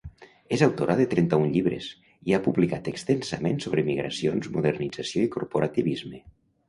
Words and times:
És 0.55 0.61
autora 0.67 0.93
de 0.99 1.03
trenta-un 1.11 1.51
llibres, 1.57 1.89
i 2.31 2.33
ha 2.33 2.39
publicat 2.47 2.89
extensament 2.93 3.61
sobre 3.67 3.85
migracions, 3.91 4.51
modernització 4.57 5.27
i 5.27 5.31
corporativisme. 5.37 6.23